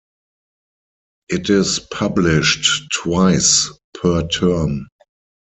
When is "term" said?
4.27-4.87